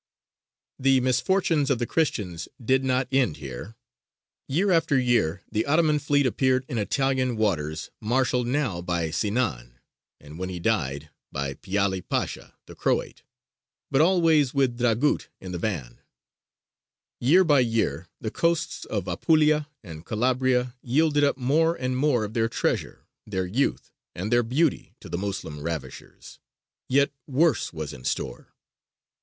The 0.79 0.99
misfortunes 0.99 1.69
of 1.69 1.77
the 1.77 1.85
Christians 1.85 2.47
did 2.59 2.83
not 2.83 3.07
end 3.11 3.37
here. 3.37 3.75
Year 4.47 4.71
after 4.71 4.97
year 4.97 5.43
the 5.51 5.63
Ottoman 5.67 5.99
fleet 5.99 6.25
appeared 6.25 6.65
in 6.67 6.79
Italian 6.79 7.37
waters, 7.37 7.91
marshalled 7.99 8.47
now 8.47 8.81
by 8.81 9.09
Sinān, 9.09 9.73
and 10.19 10.39
when 10.39 10.49
he 10.49 10.59
died 10.59 11.11
by 11.31 11.53
Piāli 11.53 12.01
Pasha 12.09 12.55
the 12.65 12.73
Croat, 12.73 13.21
but 13.91 14.01
always 14.01 14.55
with 14.55 14.79
Dragut 14.79 15.27
in 15.39 15.51
the 15.51 15.59
van; 15.59 15.99
year 17.19 17.43
by 17.43 17.59
year 17.59 18.07
the 18.19 18.31
coasts 18.31 18.85
of 18.85 19.07
Apulia 19.07 19.69
and 19.83 20.03
Calabria 20.03 20.73
yielded 20.81 21.23
up 21.23 21.37
more 21.37 21.75
and 21.75 21.95
more 21.95 22.23
of 22.25 22.33
their 22.33 22.49
treasure, 22.49 23.05
their 23.27 23.45
youth, 23.45 23.91
and 24.15 24.31
their 24.33 24.41
beauty, 24.41 24.95
to 24.99 25.07
the 25.09 25.17
Moslem 25.19 25.59
ravishers; 25.61 26.39
yet 26.89 27.11
worse 27.27 27.71
was 27.71 27.93
in 27.93 28.03
store. 28.03 28.47